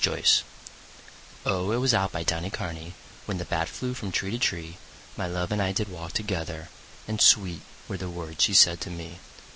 XXXI 0.03 0.41
O, 1.45 1.69
it 1.71 1.77
was 1.77 1.93
out 1.93 2.11
by 2.11 2.23
Donnycarney 2.23 2.93
When 3.25 3.37
the 3.37 3.45
bat 3.45 3.69
flew 3.69 3.93
from 3.93 4.11
tree 4.11 4.31
to 4.31 4.39
tree 4.39 4.77
My 5.15 5.27
love 5.27 5.51
and 5.51 5.61
I 5.61 5.73
did 5.73 5.89
walk 5.89 6.13
together; 6.13 6.69
And 7.07 7.21
sweet 7.21 7.61
were 7.87 7.97
the 7.97 8.09
words 8.09 8.43
she 8.43 8.55
said 8.55 8.81
to 8.81 8.89
me. 8.89 9.19